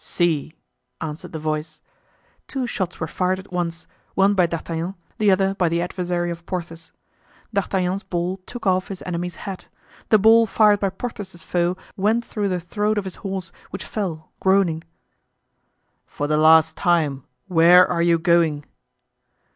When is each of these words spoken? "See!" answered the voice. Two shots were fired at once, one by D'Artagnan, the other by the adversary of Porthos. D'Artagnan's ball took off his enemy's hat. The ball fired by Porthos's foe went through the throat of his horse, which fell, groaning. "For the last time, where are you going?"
"See!" 0.03 0.55
answered 0.99 1.31
the 1.31 1.37
voice. 1.37 1.79
Two 2.47 2.65
shots 2.65 2.99
were 2.99 3.05
fired 3.05 3.37
at 3.37 3.53
once, 3.53 3.85
one 4.15 4.33
by 4.33 4.47
D'Artagnan, 4.47 4.95
the 5.19 5.29
other 5.29 5.53
by 5.53 5.69
the 5.69 5.79
adversary 5.79 6.31
of 6.31 6.43
Porthos. 6.47 6.91
D'Artagnan's 7.53 8.01
ball 8.01 8.37
took 8.47 8.65
off 8.65 8.87
his 8.87 9.03
enemy's 9.05 9.35
hat. 9.45 9.67
The 10.09 10.17
ball 10.17 10.47
fired 10.47 10.79
by 10.79 10.89
Porthos's 10.89 11.43
foe 11.43 11.77
went 11.95 12.25
through 12.25 12.49
the 12.49 12.59
throat 12.59 12.97
of 12.97 13.03
his 13.05 13.17
horse, 13.17 13.51
which 13.69 13.85
fell, 13.85 14.31
groaning. 14.39 14.83
"For 16.07 16.25
the 16.25 16.35
last 16.37 16.75
time, 16.75 17.23
where 17.47 17.87
are 17.87 18.01
you 18.01 18.17
going?" 18.17 18.65